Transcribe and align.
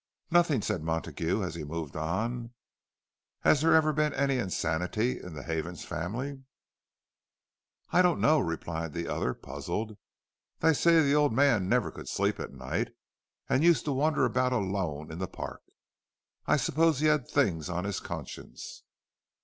"Nothing," 0.31 0.63
said 0.63 0.81
Montague, 0.83 1.43
as 1.43 1.53
he 1.53 1.63
moved 1.63 1.95
on. 1.95 2.55
"Has 3.41 3.61
there 3.61 3.75
ever 3.75 3.93
been 3.93 4.15
any 4.15 4.37
insanity 4.39 5.21
in 5.21 5.35
the 5.35 5.43
Havens 5.43 5.85
family?" 5.85 6.41
"I 7.91 8.01
don't 8.01 8.19
know," 8.19 8.39
replied 8.39 8.93
the 8.93 9.07
other, 9.07 9.35
puzzled. 9.35 9.97
"They 10.59 10.73
say 10.73 11.03
the 11.03 11.13
old 11.13 11.33
man 11.33 11.69
never 11.69 11.91
could 11.91 12.09
sleep 12.09 12.39
at 12.39 12.51
night, 12.51 12.95
and 13.47 13.63
used 13.63 13.85
to 13.85 13.91
wander 13.93 14.25
about 14.25 14.53
alone 14.53 15.11
in 15.11 15.19
the 15.19 15.27
park. 15.27 15.61
I 16.47 16.57
suppose 16.57 16.97
he 16.97 17.05
had 17.05 17.27
things 17.27 17.69
on 17.69 17.83
his 17.85 17.99
conscience." 17.99 18.81